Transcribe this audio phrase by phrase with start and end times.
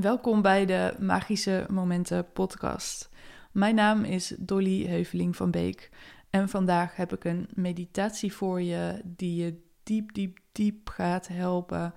[0.00, 3.08] Welkom bij de Magische Momenten podcast.
[3.52, 5.90] Mijn naam is Dolly Heuveling van Beek
[6.30, 11.94] en vandaag heb ik een meditatie voor je die je diep, diep, diep gaat helpen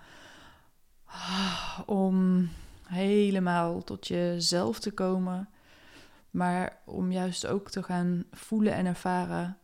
[1.85, 2.47] om
[2.83, 5.49] helemaal tot jezelf te komen,
[6.29, 9.57] maar om juist ook te gaan voelen en ervaren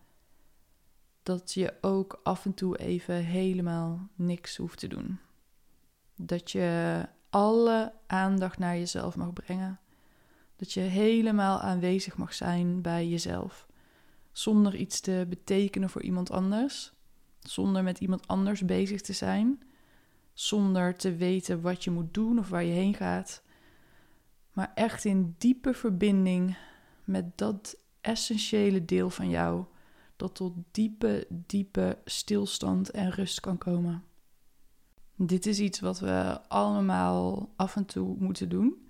[1.23, 5.19] dat je ook af en toe even helemaal niks hoeft te doen.
[6.15, 9.79] Dat je alle aandacht naar jezelf mag brengen.
[10.55, 13.67] Dat je helemaal aanwezig mag zijn bij jezelf.
[14.31, 16.93] Zonder iets te betekenen voor iemand anders.
[17.39, 19.63] Zonder met iemand anders bezig te zijn.
[20.33, 23.43] Zonder te weten wat je moet doen of waar je heen gaat.
[24.53, 26.57] Maar echt in diepe verbinding
[27.03, 29.65] met dat essentiële deel van jou.
[30.15, 34.03] Dat tot diepe, diepe stilstand en rust kan komen.
[35.15, 38.87] Dit is iets wat we allemaal af en toe moeten doen.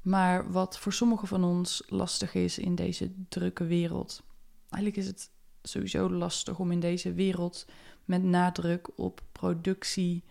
[0.00, 4.22] Maar wat voor sommigen van ons lastig is in deze drukke wereld.
[4.68, 5.30] Eigenlijk is het
[5.62, 7.66] sowieso lastig om in deze wereld
[8.04, 10.24] met nadruk op productie,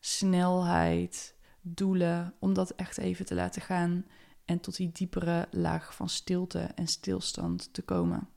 [0.00, 4.06] snelheid, doelen, om dat echt even te laten gaan
[4.44, 8.28] en tot die diepere laag van stilte en stilstand te komen.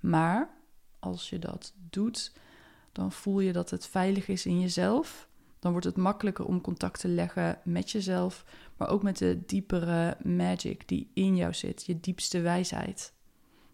[0.00, 0.56] Maar
[0.98, 2.32] als je dat doet,
[2.96, 5.28] dan voel je dat het veilig is in jezelf.
[5.58, 8.44] Dan wordt het makkelijker om contact te leggen met jezelf,
[8.76, 13.14] maar ook met de diepere magic die in jou zit, je diepste wijsheid.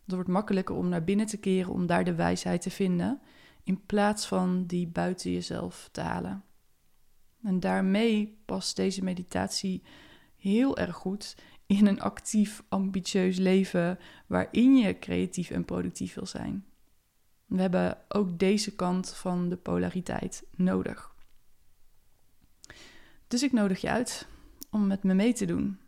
[0.05, 3.21] Het wordt makkelijker om naar binnen te keren, om daar de wijsheid te vinden,
[3.65, 6.45] in plaats van die buiten jezelf te halen.
[7.43, 9.83] En daarmee past deze meditatie
[10.37, 11.37] heel erg goed
[11.67, 16.72] in een actief, ambitieus leven waarin je creatief en productief wil zijn.
[17.53, 21.15] We hebben ook deze kant van de polariteit nodig.
[23.29, 24.27] Dus ik nodig je uit
[24.71, 25.79] om met me mee te doen.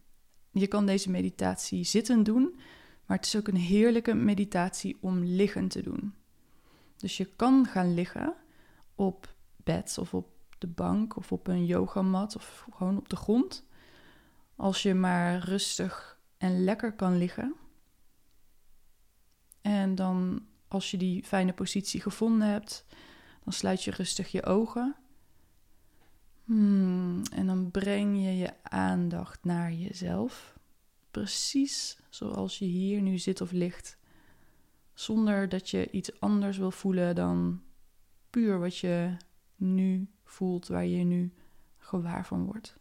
[0.51, 2.55] Je kan deze meditatie zittend doen,
[3.07, 6.15] maar het is ook een heerlijke meditatie om liggend te doen.
[6.97, 8.35] Dus je kan gaan liggen
[8.95, 13.65] op bed of op de bank of op een yogamat of gewoon op de grond.
[14.57, 17.55] Als je maar rustig en lekker kan liggen.
[19.61, 22.85] En dan als je die fijne positie gevonden hebt,
[23.45, 24.97] dan sluit je rustig je ogen.
[26.45, 30.59] Hmm, en dan breng je je aandacht naar jezelf.
[31.11, 33.99] Precies zoals je hier nu zit of ligt.
[34.95, 37.63] Zonder dat je iets anders wil voelen dan
[38.31, 39.17] puur wat je
[39.57, 41.33] nu voelt, waar je nu
[41.79, 42.77] gewaar van wordt.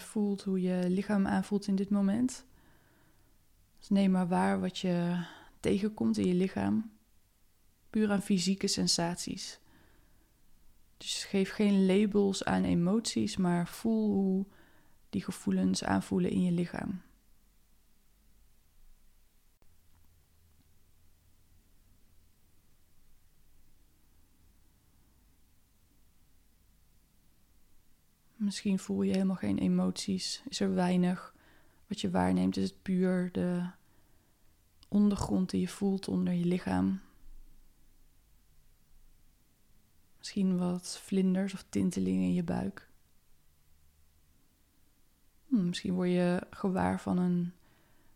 [0.00, 2.46] Voelt hoe je lichaam aanvoelt in dit moment.
[3.78, 5.24] Dus neem maar waar wat je
[5.60, 6.90] tegenkomt in je lichaam.
[7.90, 9.60] Puur aan fysieke sensaties.
[10.96, 14.46] Dus geef geen labels aan emoties, maar voel hoe
[15.10, 17.00] die gevoelens aanvoelen in je lichaam.
[28.48, 30.42] Misschien voel je helemaal geen emoties.
[30.48, 31.34] Is er weinig.
[31.86, 33.70] Wat je waarneemt is het puur de
[34.88, 37.00] ondergrond die je voelt onder je lichaam.
[40.18, 42.88] Misschien wat vlinders of tintelingen in je buik.
[45.46, 47.52] Hm, misschien word je gewaar van een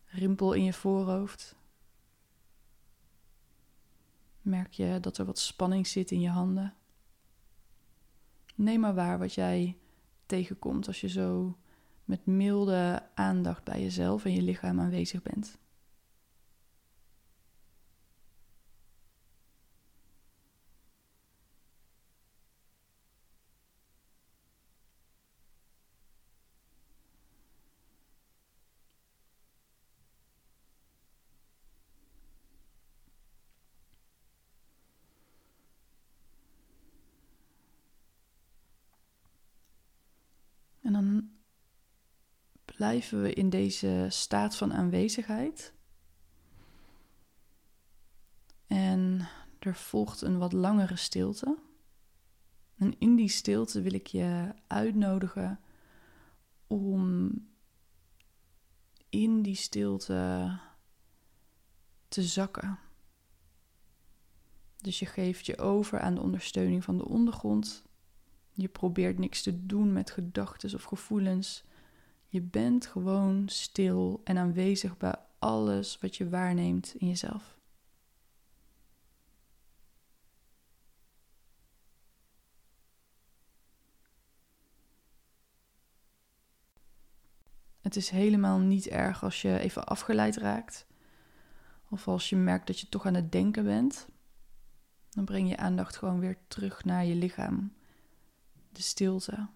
[0.05, 1.55] rimpel in je voorhoofd.
[4.41, 6.73] Merk je dat er wat spanning zit in je handen.
[8.55, 9.77] Neem maar waar wat jij
[10.33, 11.57] tegenkomt als je zo
[12.05, 15.57] met milde aandacht bij jezelf en je lichaam aanwezig bent.
[40.83, 41.29] En dan
[42.75, 45.73] blijven we in deze staat van aanwezigheid.
[48.67, 49.27] En
[49.59, 51.57] er volgt een wat langere stilte.
[52.77, 55.59] En in die stilte wil ik je uitnodigen
[56.67, 57.31] om
[59.09, 60.51] in die stilte
[62.07, 62.79] te zakken.
[64.77, 67.83] Dus je geeft je over aan de ondersteuning van de ondergrond
[68.51, 71.63] Je probeert niks te doen met gedachten of gevoelens.
[72.33, 77.57] Je bent gewoon stil en aanwezig bij alles wat je waarneemt in jezelf.
[87.81, 90.87] Het is helemaal niet erg als je even afgeleid raakt.
[91.89, 94.07] Of als je merkt dat je toch aan het denken bent.
[95.09, 97.73] Dan breng je aandacht gewoon weer terug naar je lichaam.
[98.71, 99.47] De stilte.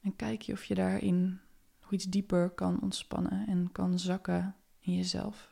[0.00, 1.40] En kijk je of je daarin
[1.80, 5.49] nog iets dieper kan ontspannen en kan zakken in jezelf.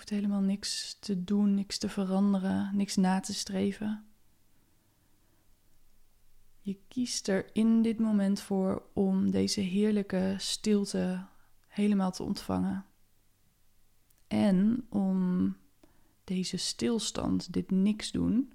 [0.00, 4.04] Hoeft helemaal niks te doen, niks te veranderen, niks na te streven.
[6.60, 11.26] Je kiest er in dit moment voor om deze heerlijke stilte
[11.66, 12.86] helemaal te ontvangen.
[14.26, 15.56] En om
[16.24, 18.52] deze stilstand, dit niks doen,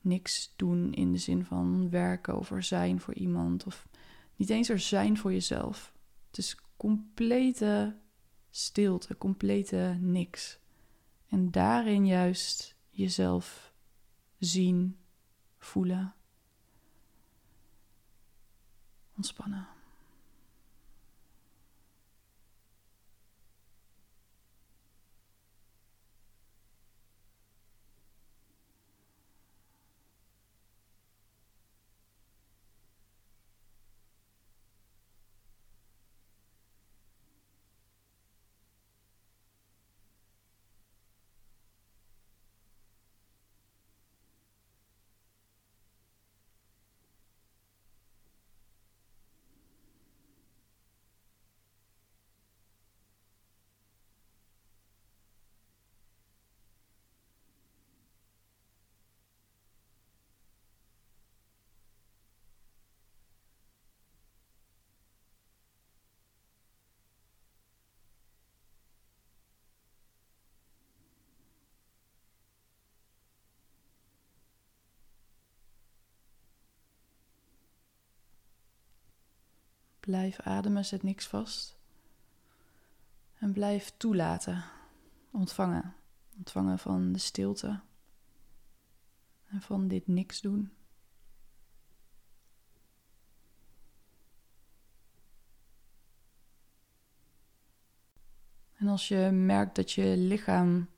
[0.00, 3.88] niks doen in de zin van werken of er zijn voor iemand, of
[4.36, 5.92] niet eens er zijn voor jezelf.
[6.26, 7.96] Het is complete
[8.50, 10.58] stilte, complete niks.
[11.28, 13.72] En daarin juist jezelf
[14.38, 14.98] zien,
[15.58, 16.14] voelen,
[19.16, 19.77] ontspannen.
[80.08, 81.78] Blijf ademen, zet niks vast.
[83.38, 84.64] En blijf toelaten,
[85.30, 85.94] ontvangen.
[86.36, 87.80] Ontvangen van de stilte
[89.48, 90.72] en van dit niks doen.
[98.74, 100.88] En als je merkt dat je lichaam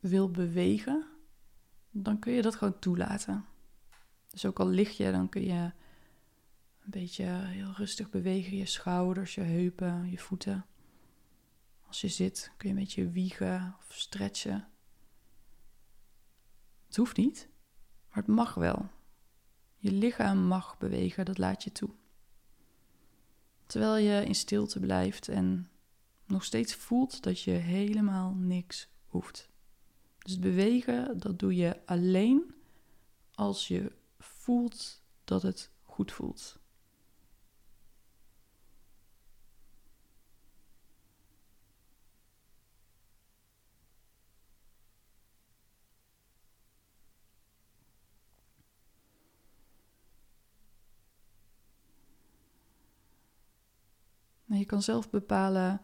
[0.00, 1.06] wil bewegen,
[1.90, 3.44] dan kun je dat gewoon toelaten.
[4.30, 5.72] Dus ook al lig je, dan kun je
[6.88, 10.66] een beetje heel rustig bewegen je schouders, je heupen, je voeten.
[11.86, 14.68] Als je zit kun je een beetje wiegen of stretchen.
[16.86, 17.48] Het hoeft niet,
[18.08, 18.88] maar het mag wel.
[19.76, 21.90] Je lichaam mag bewegen, dat laat je toe.
[23.66, 25.70] Terwijl je in stilte blijft en
[26.26, 29.48] nog steeds voelt dat je helemaal niks hoeft.
[30.18, 32.54] Dus bewegen, dat doe je alleen
[33.34, 36.58] als je voelt dat het goed voelt.
[54.56, 55.80] Je kan zelf bepalen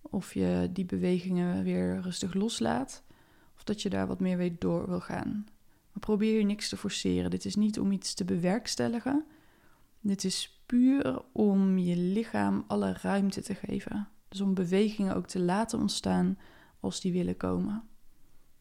[0.00, 3.04] of je die bewegingen weer rustig loslaat
[3.54, 5.46] of dat je daar wat meer weer door wil gaan.
[5.92, 7.30] Maar probeer je niks te forceren.
[7.30, 9.24] Dit is niet om iets te bewerkstelligen.
[10.00, 14.08] Dit is puur om je lichaam alle ruimte te geven.
[14.28, 16.38] Dus om bewegingen ook te laten ontstaan
[16.80, 17.74] als die willen komen.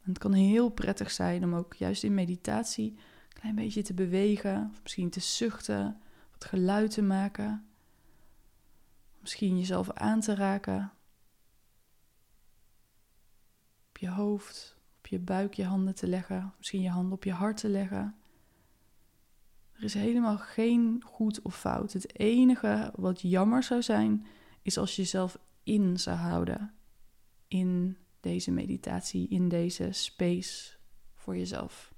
[0.01, 3.93] En het kan heel prettig zijn om ook juist in meditatie een klein beetje te
[3.93, 7.65] bewegen, of misschien te zuchten, wat geluid te maken.
[9.22, 10.92] Misschien jezelf aan te raken.
[13.90, 17.34] Op je hoofd, op je buik je handen te leggen, misschien je handen op je
[17.34, 18.16] hart te leggen.
[19.72, 21.94] Er is helemaal geen goed of fout.
[21.94, 24.25] Het enige wat jammer zou zijn,
[24.62, 26.74] is als je jezelf in zou houden
[27.48, 30.78] in deze meditatie, in deze space
[31.16, 31.90] voor jezelf.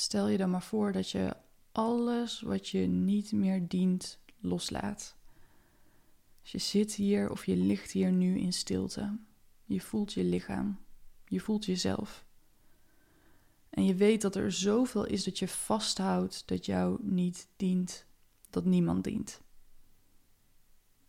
[0.00, 1.36] Stel je dan maar voor dat je
[1.72, 5.16] alles wat je niet meer dient loslaat.
[6.42, 9.18] Je zit hier of je ligt hier nu in stilte.
[9.64, 10.78] Je voelt je lichaam.
[11.24, 12.24] Je voelt jezelf.
[13.70, 18.06] En je weet dat er zoveel is dat je vasthoudt dat jou niet dient,
[18.50, 19.40] dat niemand dient.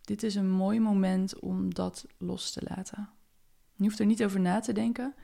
[0.01, 3.09] Dit is een mooi moment om dat los te laten.
[3.75, 5.15] Je hoeft er niet over na te denken.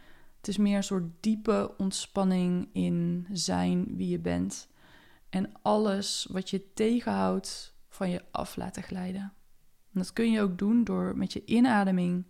[0.48, 4.68] Het is meer een soort diepe ontspanning in zijn wie je bent.
[5.30, 9.22] En alles wat je tegenhoudt van je af laten glijden.
[9.94, 12.25] En dat kun je ook doen door met je inademing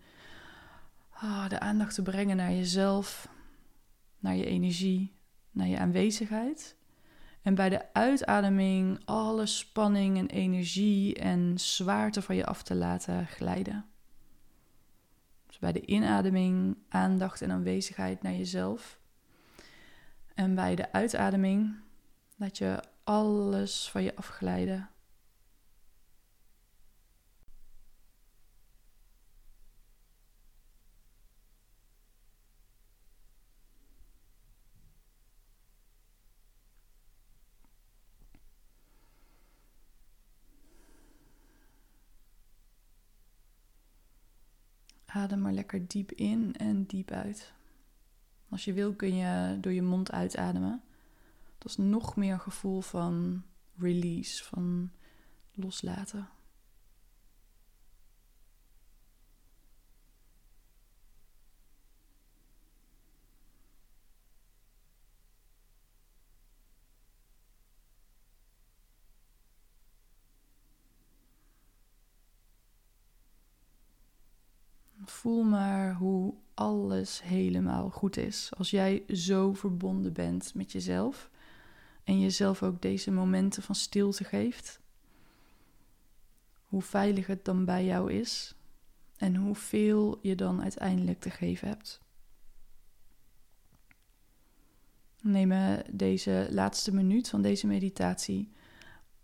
[1.10, 3.30] ah, de aandacht te brengen naar jezelf,
[4.20, 5.16] naar je energie,
[5.52, 6.76] naar je aanwezigheid.
[7.42, 13.28] En bij de uitademing alle spanning en energie en zwaarte van je af te laten
[13.28, 13.86] glijden.
[15.60, 19.00] Bij de inademing aandacht en aanwezigheid naar jezelf.
[20.34, 21.76] En bij de uitademing
[22.36, 24.90] laat je alles van je afglijden.
[45.08, 47.54] Adem maar lekker diep in en diep uit.
[48.50, 50.82] Als je wil kun je door je mond uitademen.
[51.58, 53.44] Dat is nog meer gevoel van
[53.78, 54.92] release, van
[55.54, 56.30] loslaten.
[75.18, 78.52] Voel maar hoe alles helemaal goed is.
[78.58, 81.30] Als jij zo verbonden bent met jezelf
[82.04, 84.80] en jezelf ook deze momenten van stilte geeft.
[86.66, 88.56] Hoe veilig het dan bij jou is
[89.16, 92.02] en hoeveel je dan uiteindelijk te geven hebt.
[95.22, 98.52] Neem deze laatste minuut van deze meditatie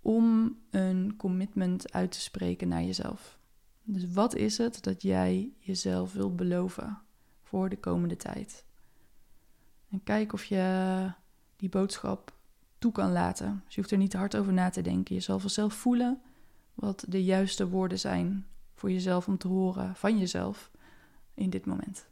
[0.01, 3.41] om een commitment uit te spreken naar jezelf.
[3.83, 7.01] Dus wat is het dat jij jezelf wilt beloven
[7.41, 8.65] voor de komende tijd?
[9.89, 11.11] En kijk of je
[11.55, 12.33] die boodschap
[12.77, 13.61] toe kan laten.
[13.65, 15.15] Dus je hoeft er niet te hard over na te denken.
[15.15, 16.21] Je zal vanzelf voelen
[16.73, 20.71] wat de juiste woorden zijn voor jezelf om te horen van jezelf
[21.33, 22.07] in dit moment.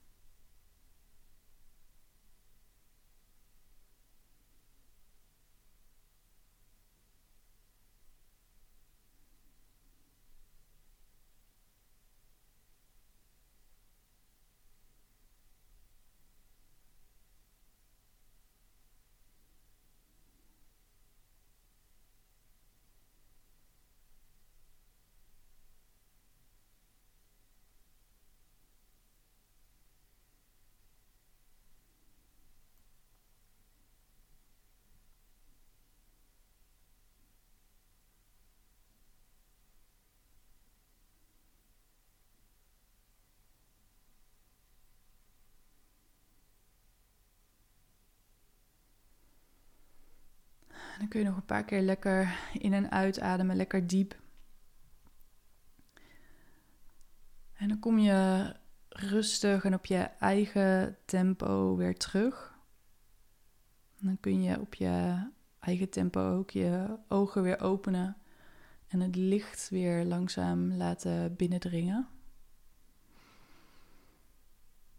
[51.02, 54.20] Dan kun je nog een paar keer lekker in en uitademen, lekker diep.
[57.54, 58.54] En dan kom je
[58.90, 62.60] rustig en op je eigen tempo weer terug.
[64.00, 65.24] En dan kun je op je
[65.60, 68.18] eigen tempo ook je ogen weer openen
[68.88, 72.08] en het licht weer langzaam laten binnendringen.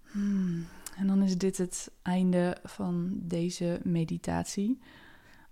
[0.02, 0.66] Hmm.
[0.96, 4.80] En dan is dit het einde van deze meditatie.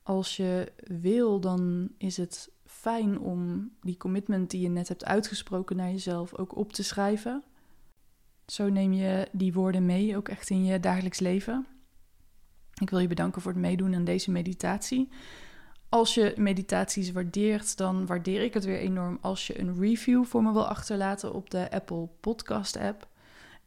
[0.02, 5.76] Als je wil, dan is het fijn om die commitment die je net hebt uitgesproken
[5.76, 7.44] naar jezelf ook op te schrijven.
[8.46, 11.66] Zo neem je die woorden mee, ook echt in je dagelijks leven.
[12.80, 15.08] Ik wil je bedanken voor het meedoen aan deze meditatie.
[15.88, 20.42] Als je meditaties waardeert, dan waardeer ik het weer enorm als je een review voor
[20.42, 23.08] me wil achterlaten op de Apple Podcast app.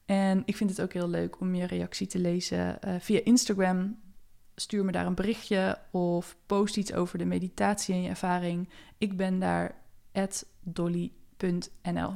[0.06, 4.00] En ik vind het ook heel leuk om je reactie te lezen uh, via Instagram.
[4.55, 8.69] Stuur me daar een berichtje of post iets over de meditatie en je ervaring.
[8.98, 9.75] Ik ben daar
[10.60, 12.13] dolly.nl.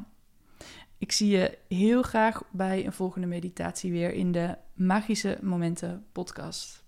[0.97, 6.86] Ik zie je heel graag bij een volgende meditatie weer in de Magische Momenten podcast.